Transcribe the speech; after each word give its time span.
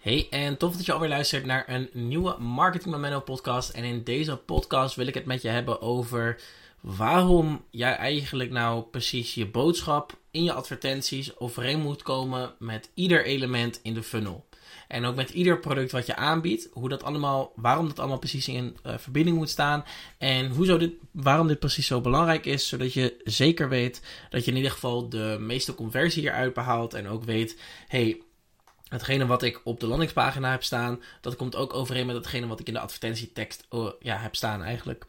Hey, 0.00 0.26
en 0.30 0.56
tof 0.56 0.76
dat 0.76 0.86
je 0.86 0.92
alweer 0.92 1.08
luistert 1.08 1.44
naar 1.44 1.64
een 1.66 1.88
nieuwe 1.92 2.36
Marketing 2.38 2.94
Memento 2.94 3.20
podcast. 3.20 3.70
En 3.70 3.84
in 3.84 4.04
deze 4.04 4.36
podcast 4.36 4.94
wil 4.94 5.06
ik 5.06 5.14
het 5.14 5.24
met 5.24 5.42
je 5.42 5.48
hebben 5.48 5.80
over 5.80 6.40
waarom 6.80 7.64
jij 7.70 7.96
eigenlijk 7.96 8.50
nou 8.50 8.82
precies 8.82 9.34
je 9.34 9.46
boodschap 9.46 10.18
in 10.30 10.44
je 10.44 10.52
advertenties 10.52 11.38
overeen 11.38 11.80
moet 11.80 12.02
komen 12.02 12.54
met 12.58 12.90
ieder 12.94 13.24
element 13.24 13.80
in 13.82 13.94
de 13.94 14.02
funnel. 14.02 14.46
En 14.88 15.04
ook 15.04 15.14
met 15.14 15.30
ieder 15.30 15.58
product 15.58 15.92
wat 15.92 16.06
je 16.06 16.16
aanbiedt, 16.16 16.68
hoe 16.72 16.88
dat 16.88 17.02
allemaal, 17.02 17.52
waarom 17.56 17.88
dat 17.88 17.98
allemaal 17.98 18.18
precies 18.18 18.48
in 18.48 18.76
uh, 18.86 18.98
verbinding 18.98 19.36
moet 19.36 19.50
staan. 19.50 19.84
En 20.18 20.50
hoezo 20.50 20.78
dit, 20.78 20.92
waarom 21.10 21.46
dit 21.46 21.58
precies 21.58 21.86
zo 21.86 22.00
belangrijk 22.00 22.46
is, 22.46 22.68
zodat 22.68 22.92
je 22.92 23.20
zeker 23.24 23.68
weet 23.68 24.02
dat 24.30 24.44
je 24.44 24.50
in 24.50 24.56
ieder 24.56 24.72
geval 24.72 25.08
de 25.08 25.36
meeste 25.40 25.74
conversie 25.74 26.22
eruit 26.22 26.54
behaalt. 26.54 26.94
En 26.94 27.08
ook 27.08 27.24
weet, 27.24 27.58
hey, 27.88 28.20
hetgene 28.90 29.26
wat 29.26 29.42
ik 29.42 29.60
op 29.64 29.80
de 29.80 29.86
landingspagina 29.86 30.50
heb 30.50 30.62
staan, 30.62 31.02
dat 31.20 31.36
komt 31.36 31.56
ook 31.56 31.74
overeen 31.74 32.06
met 32.06 32.16
hetgene 32.16 32.46
wat 32.46 32.60
ik 32.60 32.66
in 32.66 32.74
de 32.74 32.80
advertentietekst 32.80 33.66
oh, 33.68 33.92
ja, 34.00 34.16
heb 34.16 34.36
staan 34.36 34.62
eigenlijk. 34.62 35.06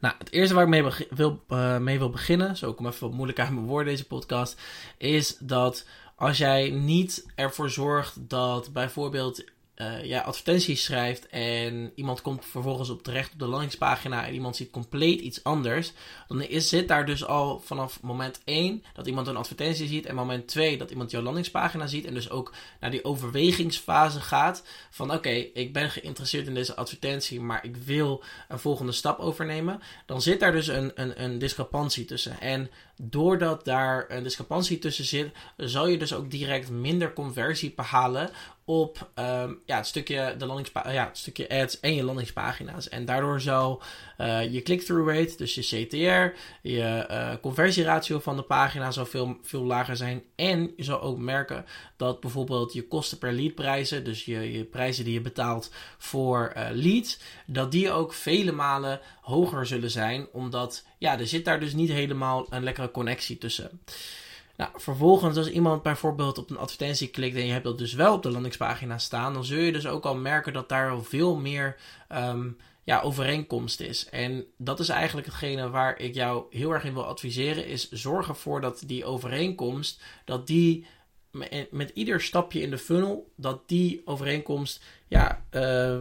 Nou, 0.00 0.14
het 0.18 0.32
eerste 0.32 0.54
waar 0.54 0.62
ik 0.62 0.68
mee, 0.68 0.84
wil, 1.10 1.44
uh, 1.48 1.78
mee 1.78 1.98
wil 1.98 2.10
beginnen, 2.10 2.56
zo 2.56 2.74
kom 2.74 2.86
even 2.86 3.00
wat 3.00 3.16
moeilijk 3.16 3.40
aan 3.40 3.54
mijn 3.54 3.66
woorden 3.66 3.92
deze 3.92 4.06
podcast, 4.06 4.60
is 4.98 5.36
dat 5.38 5.86
als 6.16 6.38
jij 6.38 6.70
niet 6.70 7.26
ervoor 7.34 7.70
zorgt 7.70 8.28
dat 8.28 8.72
bijvoorbeeld 8.72 9.44
uh, 9.80 10.04
ja, 10.04 10.20
advertenties 10.20 10.84
schrijft 10.84 11.26
en 11.26 11.92
iemand 11.94 12.22
komt 12.22 12.44
vervolgens 12.44 12.90
op 12.90 13.02
terecht 13.02 13.32
op 13.32 13.38
de 13.38 13.46
landingspagina 13.46 14.26
en 14.26 14.34
iemand 14.34 14.56
ziet 14.56 14.70
compleet 14.70 15.20
iets 15.20 15.44
anders, 15.44 15.92
dan 16.28 16.42
is, 16.42 16.68
zit 16.68 16.88
daar 16.88 17.06
dus 17.06 17.24
al 17.24 17.60
vanaf 17.60 18.02
moment 18.02 18.40
1 18.44 18.84
dat 18.94 19.06
iemand 19.06 19.26
een 19.26 19.36
advertentie 19.36 19.88
ziet 19.88 20.06
en 20.06 20.14
moment 20.14 20.48
2 20.48 20.78
dat 20.78 20.90
iemand 20.90 21.10
jouw 21.10 21.22
landingspagina 21.22 21.86
ziet 21.86 22.04
en 22.04 22.14
dus 22.14 22.30
ook 22.30 22.54
naar 22.80 22.90
die 22.90 23.04
overwegingsfase 23.04 24.20
gaat 24.20 24.64
van 24.90 25.12
oké, 25.12 25.30
ik 25.30 25.72
ben 25.72 25.90
geïnteresseerd 25.90 26.46
in 26.46 26.54
deze 26.54 26.76
advertentie, 26.76 27.40
maar 27.40 27.64
ik 27.64 27.76
wil 27.76 28.24
een 28.48 28.58
volgende 28.58 28.92
stap 28.92 29.18
overnemen, 29.18 29.80
dan 30.06 30.22
zit 30.22 30.40
daar 30.40 30.52
dus 30.52 30.66
een, 30.66 30.92
een, 30.94 31.22
een 31.22 31.38
discrepantie 31.38 32.04
tussen. 32.04 32.40
En 32.40 32.70
doordat 32.96 33.64
daar 33.64 34.04
een 34.08 34.22
discrepantie 34.22 34.78
tussen 34.78 35.04
zit, 35.04 35.30
zal 35.56 35.86
je 35.86 35.98
dus 35.98 36.14
ook 36.14 36.30
direct 36.30 36.70
minder 36.70 37.12
conversie 37.12 37.72
behalen 37.76 38.30
op 38.68 39.10
um, 39.14 39.60
ja, 39.66 39.76
het, 39.76 39.86
stukje 39.86 40.34
de 40.38 40.64
ja, 40.92 41.10
stukje 41.12 41.48
ads 41.48 41.80
en 41.80 41.94
je 41.94 42.04
landingspagina's. 42.04 42.88
En 42.88 43.04
daardoor 43.04 43.40
zal 43.40 43.82
uh, 44.18 44.52
je 44.52 44.62
click-through 44.62 45.08
rate, 45.10 45.36
dus 45.36 45.54
je 45.54 45.60
CTR, 45.60 46.38
je 46.62 47.06
uh, 47.10 47.32
conversieratio 47.40 48.18
van 48.18 48.36
de 48.36 48.42
pagina 48.42 48.90
zal 48.90 49.06
veel, 49.06 49.36
veel 49.42 49.62
lager 49.62 49.96
zijn. 49.96 50.22
En 50.36 50.72
je 50.76 50.84
zal 50.84 51.00
ook 51.00 51.18
merken 51.18 51.64
dat 51.96 52.20
bijvoorbeeld 52.20 52.72
je 52.72 52.88
kosten 52.88 53.18
per 53.18 53.32
lead 53.32 53.54
prijzen, 53.54 54.04
dus 54.04 54.24
je, 54.24 54.52
je 54.52 54.64
prijzen 54.64 55.04
die 55.04 55.14
je 55.14 55.20
betaalt 55.20 55.70
voor 55.98 56.52
uh, 56.56 56.68
leads, 56.72 57.18
dat 57.46 57.72
die 57.72 57.90
ook 57.90 58.12
vele 58.12 58.52
malen 58.52 59.00
hoger 59.20 59.66
zullen 59.66 59.90
zijn. 59.90 60.26
Omdat 60.32 60.84
ja, 60.98 61.18
er 61.18 61.26
zit 61.26 61.44
daar 61.44 61.60
dus 61.60 61.74
niet 61.74 61.90
helemaal 61.90 62.46
een 62.50 62.64
lekkere 62.64 62.90
connectie 62.90 63.38
tussen. 63.38 63.80
Nou, 64.58 64.70
vervolgens 64.74 65.36
als 65.36 65.50
iemand 65.50 65.82
bijvoorbeeld 65.82 66.38
op 66.38 66.50
een 66.50 66.58
advertentie 66.58 67.08
klikt 67.08 67.36
en 67.36 67.46
je 67.46 67.52
hebt 67.52 67.64
dat 67.64 67.78
dus 67.78 67.92
wel 67.92 68.14
op 68.14 68.22
de 68.22 68.30
landingspagina 68.30 68.98
staan, 68.98 69.32
dan 69.32 69.44
zul 69.44 69.58
je 69.58 69.72
dus 69.72 69.86
ook 69.86 70.04
al 70.04 70.16
merken 70.16 70.52
dat 70.52 70.68
daar 70.68 70.90
al 70.90 71.02
veel 71.02 71.36
meer 71.36 71.76
um, 72.12 72.56
ja, 72.84 73.00
overeenkomst 73.00 73.80
is. 73.80 74.08
En 74.08 74.44
dat 74.56 74.80
is 74.80 74.88
eigenlijk 74.88 75.26
hetgene 75.26 75.70
waar 75.70 75.98
ik 75.98 76.14
jou 76.14 76.44
heel 76.50 76.72
erg 76.72 76.84
in 76.84 76.92
wil 76.92 77.04
adviseren, 77.04 77.66
is 77.66 77.90
zorg 77.90 78.28
ervoor 78.28 78.60
dat 78.60 78.82
die 78.86 79.04
overeenkomst, 79.04 80.02
dat 80.24 80.46
die 80.46 80.86
met 81.70 81.90
ieder 81.94 82.20
stapje 82.20 82.60
in 82.60 82.70
de 82.70 82.78
funnel, 82.78 83.32
dat 83.36 83.68
die 83.68 84.02
overeenkomst 84.04 84.84
ja, 85.08 85.44
uh, 85.50 85.98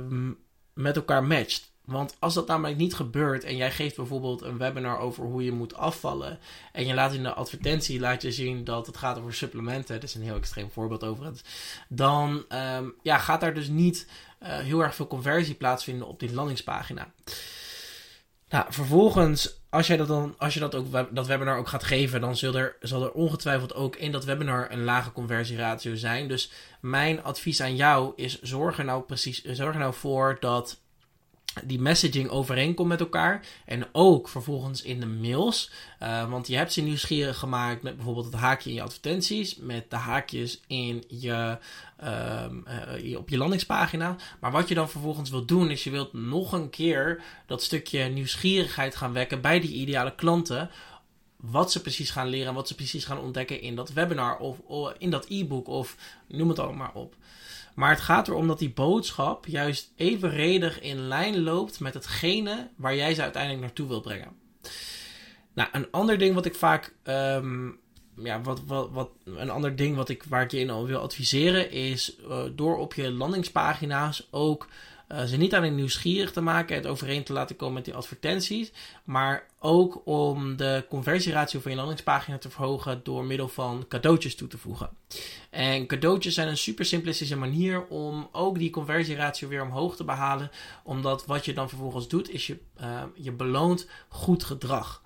met 0.74 0.96
elkaar 0.96 1.24
matcht. 1.24 1.72
Want 1.88 2.16
als 2.20 2.34
dat 2.34 2.48
namelijk 2.48 2.78
niet 2.78 2.94
gebeurt 2.94 3.44
en 3.44 3.56
jij 3.56 3.72
geeft 3.72 3.96
bijvoorbeeld 3.96 4.42
een 4.42 4.58
webinar 4.58 5.00
over 5.00 5.24
hoe 5.24 5.44
je 5.44 5.52
moet 5.52 5.76
afvallen 5.76 6.40
en 6.72 6.86
je 6.86 6.94
laat 6.94 7.14
in 7.14 7.24
de 7.24 7.34
advertentie 7.34 8.00
laat 8.00 8.22
je 8.22 8.32
zien 8.32 8.64
dat 8.64 8.88
het 8.88 8.98
gaat 8.98 9.18
over 9.18 9.34
supplementen, 9.34 9.96
dat 9.96 10.04
is 10.04 10.16
een 10.16 10.22
heel 10.22 10.36
extreem 10.36 10.72
voorbeeld 10.72 11.04
over 11.04 11.26
het, 11.26 11.42
dan 11.88 12.46
um, 12.50 12.94
ja, 13.02 13.18
gaat 13.18 13.42
daar 13.42 13.54
dus 13.54 13.68
niet 13.68 14.08
uh, 14.44 14.58
heel 14.58 14.80
erg 14.80 14.96
veel 14.96 15.08
conversie 15.08 15.56
plaatsvinden 15.56 16.08
op 16.08 16.20
die 16.20 16.34
landingspagina. 16.34 17.12
Nou, 18.50 18.66
vervolgens, 18.70 19.60
als, 19.70 19.88
jij 19.88 19.98
dat 19.98 20.08
dan, 20.08 20.36
als 20.38 20.54
je 20.54 20.60
dat, 20.60 20.76
ook, 20.76 21.16
dat 21.16 21.28
webinar 21.28 21.58
ook 21.58 21.68
gaat 21.68 21.84
geven, 21.84 22.22
dan 22.22 22.38
zal 22.38 22.56
er, 22.56 22.76
zal 22.80 23.04
er 23.04 23.12
ongetwijfeld 23.12 23.74
ook 23.74 23.96
in 23.96 24.12
dat 24.12 24.26
webinar 24.26 24.72
een 24.72 24.84
lage 24.84 25.12
conversieratio 25.12 25.96
zijn. 25.96 26.28
Dus 26.28 26.52
mijn 26.82 27.24
advies 27.24 27.62
aan 27.62 27.76
jou 27.76 28.14
is: 28.16 28.42
zorg 28.42 28.78
er 28.78 28.86
nou 28.86 29.04
precies, 29.04 29.44
zorg 29.44 29.74
er 29.74 29.80
nou 29.80 29.94
voor 29.94 30.38
dat 30.40 30.80
die 31.66 31.80
messaging 31.80 32.30
overeenkomt 32.30 32.88
met 32.88 33.00
elkaar. 33.00 33.46
En 33.66 33.88
ook 33.92 34.30
vervolgens 34.30 34.82
in 34.82 35.00
de 35.00 35.06
mails. 35.06 35.72
Uh, 36.04 36.30
want 36.30 36.48
je 36.48 36.56
hebt 36.56 36.74
ze 36.74 36.82
nieuwsgierig 36.82 37.38
gemaakt 37.38 37.82
met 37.82 37.96
bijvoorbeeld 37.96 38.26
het 38.26 38.36
haakje 38.36 38.70
in 38.70 38.76
je 38.76 38.82
advertenties. 38.82 39.56
Met 39.56 39.90
de 39.90 39.96
haakjes 39.96 40.62
in 40.68 41.04
je, 41.08 41.58
uh, 42.04 43.18
op 43.18 43.30
je 43.30 43.38
landingspagina. 43.38 44.16
Maar 44.40 44.52
wat 44.52 44.68
je 44.68 44.76
dan 44.76 44.90
vervolgens 44.90 45.30
wilt 45.30 45.48
doen 45.48 45.70
is 45.70 45.84
je 45.84 45.90
wilt 45.90 46.14
nog 46.14 46.52
een 46.52 46.70
keer 46.70 47.24
dat 47.46 47.64
stukje 47.64 48.04
nieuwsgierigheid 48.04 48.96
gaan 48.96 49.14
wekken 49.14 49.42
bij 49.42 49.60
die 49.60 49.74
ideale 49.74 50.16
klanten. 50.16 50.70
Wat 51.36 51.72
ze 51.72 51.82
precies 51.82 52.12
gaan 52.12 52.28
leren 52.28 52.48
en 52.48 52.54
wat 52.54 52.68
ze 52.68 52.76
precies 52.76 53.06
gaan 53.06 53.20
ontdekken 53.20 53.62
in 53.62 53.76
dat 53.76 53.94
webinar 53.94 54.38
of, 54.38 54.60
of 54.60 54.94
in 54.98 55.10
dat 55.10 55.26
e-book 55.30 55.68
of 55.68 55.96
noem 56.28 56.50
het 56.50 56.60
allemaal 56.60 56.78
maar 56.78 57.02
op. 57.02 57.16
Maar 57.78 57.90
het 57.90 58.00
gaat 58.00 58.28
erom 58.28 58.48
dat 58.48 58.60
die 58.60 58.74
boodschap 58.74 59.46
juist 59.46 59.92
evenredig 59.96 60.80
in 60.80 61.08
lijn 61.08 61.44
loopt 61.44 61.80
met 61.80 61.94
hetgene 61.94 62.70
waar 62.76 62.96
jij 62.96 63.14
ze 63.14 63.22
uiteindelijk 63.22 63.64
naartoe 63.64 63.88
wil 63.88 64.02
brengen. 64.02 64.36
Nou, 65.54 65.70
een 65.72 65.92
ander 65.92 66.18
ding 66.18 66.36
wat 66.36 66.46
ik 66.46 66.56
vaak. 66.56 66.96
Um, 67.04 67.80
ja, 68.16 68.42
wat, 68.42 68.62
wat, 68.66 68.90
wat, 68.92 69.10
een 69.24 69.50
ander 69.50 69.76
ding 69.76 69.96
wat 69.96 70.10
ik, 70.10 70.24
waar 70.24 70.42
ik 70.42 70.52
je 70.52 70.60
in 70.60 70.86
wil 70.86 71.00
adviseren 71.00 71.72
is 71.72 72.18
uh, 72.28 72.44
door 72.56 72.78
op 72.78 72.94
je 72.94 73.12
landingspagina's 73.12 74.28
ook 74.32 74.68
uh, 75.12 75.24
ze 75.24 75.38
niet 75.38 75.56
alleen 75.56 75.76
nieuwsgierig 75.76 76.32
te 76.32 76.42
maken, 76.42 76.76
het 76.76 76.88
overeen 76.88 77.24
te 77.24 77.34
laten 77.34 77.56
komen 77.56 77.74
met 77.74 77.86
die 77.86 77.96
advertenties, 77.96 78.72
maar 79.04 79.46
ook 79.60 80.02
om 80.06 80.58
de 80.58 80.86
conversieratio 80.90 81.60
van 81.60 81.72
je 81.72 81.78
landingspagina 81.78 82.38
te 82.38 82.50
verhogen 82.50 83.02
door 83.04 83.26
middel 83.26 83.48
van 83.48 83.86
cadeautjes 83.88 84.36
toe 84.36 84.48
te 84.48 84.58
voegen. 84.58 84.90
En 85.50 85.88
cadeautjes 85.88 86.34
zijn 86.34 86.48
een 86.48 86.58
super 86.58 86.86
simplistische 86.86 87.38
manier 87.38 87.86
om 87.86 88.30
ook 88.32 88.60
die 88.60 88.70
conversieratio 88.70 89.48
weer 89.48 89.62
omhoog 89.62 89.96
te 89.96 90.04
behalen, 90.04 90.52
omdat 90.84 91.26
wat 91.26 91.46
je 91.46 91.54
dan 91.54 91.70
vervolgens 91.70 92.08
doet 92.08 92.30
is 92.30 92.48
je, 92.48 92.58
uh, 92.82 93.04
je 93.16 93.32
beloont 93.32 93.88
goed 94.08 94.44
gedrag. 94.44 95.06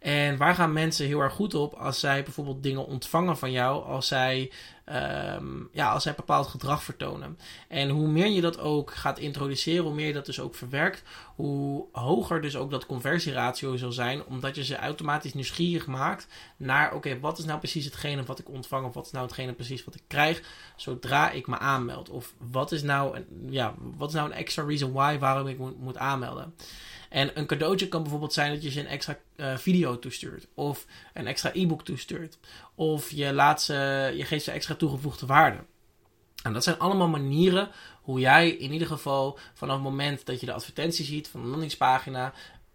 En 0.00 0.36
waar 0.36 0.54
gaan 0.54 0.72
mensen 0.72 1.06
heel 1.06 1.20
erg 1.20 1.32
goed 1.32 1.54
op 1.54 1.74
als 1.74 2.00
zij 2.00 2.22
bijvoorbeeld 2.22 2.62
dingen 2.62 2.86
ontvangen 2.86 3.38
van 3.38 3.50
jou, 3.50 3.84
als 3.84 4.06
zij, 4.06 4.52
um, 4.90 5.68
ja, 5.72 5.92
als 5.92 6.02
zij 6.02 6.14
bepaald 6.14 6.46
gedrag 6.46 6.82
vertonen. 6.82 7.38
En 7.68 7.88
hoe 7.88 8.08
meer 8.08 8.26
je 8.26 8.40
dat 8.40 8.58
ook 8.58 8.94
gaat 8.94 9.18
introduceren, 9.18 9.84
hoe 9.84 9.94
meer 9.94 10.06
je 10.06 10.12
dat 10.12 10.26
dus 10.26 10.40
ook 10.40 10.54
verwerkt, 10.54 11.02
hoe 11.34 11.86
hoger 11.92 12.40
dus 12.40 12.56
ook 12.56 12.70
dat 12.70 12.86
conversieratio 12.86 13.76
zal 13.76 13.92
zijn, 13.92 14.24
omdat 14.24 14.54
je 14.54 14.64
ze 14.64 14.76
automatisch 14.76 15.34
nieuwsgierig 15.34 15.86
maakt 15.86 16.26
naar, 16.56 16.94
oké, 16.94 17.20
wat 17.20 17.38
is 17.38 17.44
nou 17.44 17.58
precies 17.58 17.84
hetgene 17.84 18.22
wat 18.22 18.38
ik 18.38 18.48
ontvang, 18.48 18.86
of 18.86 18.94
wat 18.94 19.06
is 19.06 19.12
nou 19.12 19.24
hetgene 19.24 19.52
precies 19.52 19.84
wat 19.84 19.94
ik 19.94 20.02
krijg, 20.06 20.42
zodra 20.76 21.30
ik 21.30 21.46
me 21.46 21.58
aanmeld. 21.58 22.08
Of 22.08 22.34
wat 22.50 22.72
is 22.72 22.82
nou, 22.82 23.16
een, 23.16 23.26
ja, 23.50 23.74
wat 23.78 24.08
is 24.08 24.14
nou 24.14 24.30
een 24.30 24.36
extra 24.36 24.62
reason 24.62 24.92
why 24.92 25.18
waarom 25.18 25.46
ik 25.46 25.58
moet, 25.58 25.80
moet 25.80 25.96
aanmelden. 25.96 26.54
En 27.10 27.38
een 27.38 27.46
cadeautje 27.46 27.88
kan 27.88 28.02
bijvoorbeeld 28.02 28.32
zijn 28.32 28.52
dat 28.52 28.62
je 28.62 28.70
ze 28.70 28.80
een 28.80 28.86
extra 28.86 29.18
uh, 29.36 29.56
video 29.56 29.98
toestuurt. 29.98 30.46
Of 30.54 30.86
een 31.14 31.26
extra 31.26 31.50
e-book 31.54 31.84
toestuurt. 31.84 32.38
Of 32.74 33.10
je, 33.10 33.32
laat 33.32 33.62
ze, 33.62 33.74
je 34.16 34.24
geeft 34.24 34.44
ze 34.44 34.50
extra 34.50 34.74
toegevoegde 34.80 35.26
waarde. 35.26 35.58
En 36.42 36.52
dat 36.52 36.64
zijn 36.64 36.78
allemaal 36.78 37.08
manieren 37.08 37.68
hoe 38.02 38.20
jij 38.20 38.50
in 38.50 38.72
ieder 38.72 38.88
geval 38.88 39.38
vanaf 39.54 39.74
het 39.74 39.84
moment 39.84 40.26
dat 40.26 40.40
je 40.40 40.46
de 40.46 40.52
advertentie 40.52 41.04
ziet 41.04 41.28
van 41.28 41.42
de 41.42 41.48
landingspagina. 41.48 42.32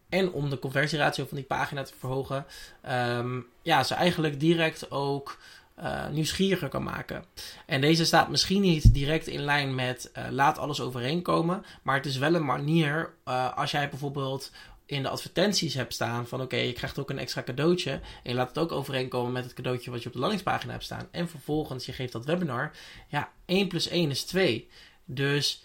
En 0.10 0.32
om 0.32 0.50
de 0.50 0.60
conversieratio 0.60 1.26
van 1.26 1.38
die 1.38 1.46
pagina 1.46 1.84
te 1.84 1.94
verhogen. 2.00 2.46
Um, 2.90 3.46
ja, 3.62 3.84
ze 3.84 3.94
eigenlijk 3.94 4.40
direct 4.40 4.92
ook 4.92 5.38
uh, 5.80 6.08
nieuwsgieriger 6.08 6.70
kan 6.70 6.84
maken. 6.84 7.26
En 7.66 7.82
deze 7.82 8.06
staat 8.06 8.30
misschien 8.30 8.62
niet 8.62 8.94
direct 8.94 9.28
in 9.28 9.42
lijn 9.42 9.76
met 9.76 10.12
uh, 10.18 10.24
laat 10.30 10.58
alles 10.58 10.82
overeenkomen, 10.82 11.66
maar 11.82 11.96
het 11.96 12.06
is 12.06 12.18
wel 12.18 12.36
een 12.36 12.46
manier 12.46 13.14
uh, 13.28 13.58
als 13.58 13.72
jij 13.72 13.90
bijvoorbeeld 13.90 14.52
in 14.86 15.04
de 15.04 15.10
advertenties 15.10 15.74
hebt 15.74 15.94
staan 15.94 16.28
van 16.28 16.42
oké, 16.42 16.56
je 16.56 16.74
krijgt 16.74 17.00
ook 17.00 17.10
een 17.10 17.20
extra 17.20 17.44
cadeautje 17.44 17.92
en 17.92 18.02
je 18.24 18.34
laat 18.34 18.48
het 18.48 18.58
ook 18.58 18.72
overeenkomen 18.72 19.32
met 19.32 19.44
het 19.44 19.54
cadeautje 19.54 19.92
wat 19.92 20.02
je 20.02 20.08
op 20.08 20.14
de 20.14 20.20
landingspagina 20.20 20.72
hebt 20.72 20.84
staan 20.84 21.08
en 21.12 21.30
vervolgens 21.30 21.86
je 21.86 21.94
geeft 21.94 22.12
dat 22.12 22.26
webinar, 22.26 22.72
ja, 23.08 23.32
1 23.46 23.68
plus 23.68 23.88
1 23.88 24.10
is 24.10 24.24
2. 24.24 24.70
Dus 25.06 25.64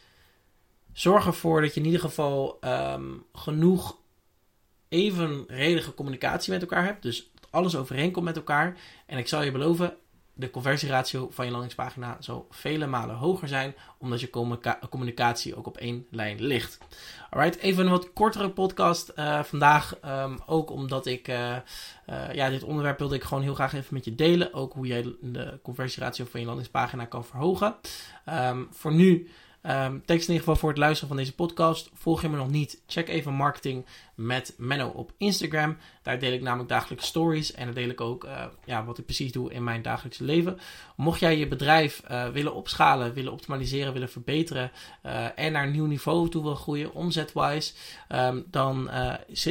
zorg 0.93 1.27
ervoor 1.27 1.61
dat 1.61 1.75
je 1.75 1.81
in 1.81 1.87
ieder 1.87 2.01
geval 2.01 2.59
um, 2.65 3.25
genoeg 3.33 3.99
evenredige 4.89 5.95
communicatie 5.95 6.53
met 6.53 6.61
elkaar 6.61 6.85
hebt. 6.85 7.03
Dus 7.03 7.31
alles 7.51 7.77
overeenkomt 7.77 8.25
met 8.25 8.37
elkaar. 8.37 8.77
En 9.07 9.19
ik 9.19 9.29
zal 9.29 9.43
je 9.43 9.53
beloven, 9.53 9.97
de 10.41 10.51
conversieratio 10.51 11.29
van 11.31 11.45
je 11.45 11.51
landingspagina 11.51 12.17
zo 12.21 12.47
vele 12.51 12.87
malen 12.87 13.17
hoger 13.17 13.49
zijn, 13.49 13.75
omdat 13.99 14.21
je 14.21 14.31
communicatie 14.91 15.57
ook 15.57 15.67
op 15.67 15.77
één 15.77 16.07
lijn 16.11 16.43
ligt. 16.43 16.79
Alright, 17.31 17.59
even 17.59 17.85
een 17.85 17.91
wat 17.91 18.13
kortere 18.13 18.51
podcast 18.51 19.13
uh, 19.17 19.43
vandaag. 19.43 19.97
Um, 20.07 20.39
ook 20.47 20.71
omdat 20.71 21.07
ik, 21.07 21.29
uh, 21.29 21.57
uh, 22.11 22.33
ja, 22.33 22.49
dit 22.49 22.63
onderwerp 22.63 22.99
wilde 22.99 23.15
ik 23.15 23.23
gewoon 23.23 23.43
heel 23.43 23.55
graag 23.55 23.75
even 23.75 23.95
met 23.95 24.05
je 24.05 24.15
delen. 24.15 24.55
Ook 24.55 24.73
hoe 24.73 24.87
jij 24.87 25.15
de 25.21 25.59
conversieratio 25.63 26.25
van 26.31 26.41
je 26.41 26.47
landingspagina 26.47 27.05
kan 27.05 27.25
verhogen. 27.25 27.75
Um, 28.29 28.69
voor 28.71 28.93
nu 28.93 29.31
Um, 29.63 29.73
thanks 30.05 30.09
in 30.09 30.19
ieder 30.19 30.39
geval 30.39 30.57
voor 30.57 30.69
het 30.69 30.79
luisteren 30.79 31.09
van 31.09 31.17
deze 31.17 31.35
podcast. 31.35 31.91
Volg 31.95 32.23
je 32.23 32.29
me 32.29 32.37
nog 32.37 32.51
niet? 32.51 32.83
Check 32.87 33.09
even 33.09 33.33
marketing 33.33 33.87
met 34.15 34.55
Menno 34.57 34.89
op 34.89 35.13
Instagram. 35.17 35.77
Daar 36.03 36.19
deel 36.19 36.33
ik 36.33 36.43
namelijk 36.43 36.69
dagelijks 36.69 37.07
stories 37.07 37.53
en 37.53 37.65
daar 37.65 37.75
deel 37.75 37.89
ik 37.89 38.01
ook 38.01 38.25
uh, 38.25 38.45
ja, 38.65 38.85
wat 38.85 38.99
ik 38.99 39.05
precies 39.05 39.33
doe 39.33 39.53
in 39.53 39.65
mijn 39.65 39.83
dagelijkse 39.83 40.25
leven. 40.25 40.59
Mocht 40.97 41.21
jij 41.21 41.39
je 41.39 41.49
bedrijf 41.49 42.03
uh, 42.11 42.29
willen 42.29 42.55
opschalen, 42.55 43.15
willen 43.15 43.33
optimaliseren, 43.33 43.93
willen 43.93 44.11
verbeteren 44.11 44.71
uh, 45.07 45.39
en 45.39 45.53
naar 45.53 45.65
een 45.65 45.73
nieuw 45.73 45.87
niveau 45.87 46.29
toe 46.29 46.43
wil 46.43 46.55
groeien, 46.55 46.93
omzetwise, 46.93 47.73
um, 48.09 48.45
dan 48.51 48.91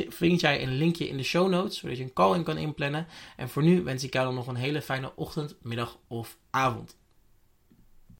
vind 0.09 0.39
jij 0.39 0.63
een 0.63 0.77
linkje 0.77 1.07
in 1.07 1.17
de 1.17 1.23
show 1.23 1.49
notes, 1.49 1.77
zodat 1.77 1.97
je 1.97 2.03
een 2.03 2.13
call 2.13 2.35
in 2.35 2.43
kan 2.43 2.57
inplannen. 2.57 3.07
En 3.35 3.49
voor 3.49 3.63
nu 3.63 3.83
wens 3.83 4.03
ik 4.03 4.13
jou 4.13 4.25
dan 4.25 4.35
nog 4.35 4.47
een 4.47 4.55
hele 4.55 4.81
fijne 4.81 5.11
ochtend, 5.15 5.55
middag 5.61 5.97
of 6.07 6.37
avond. 6.49 6.98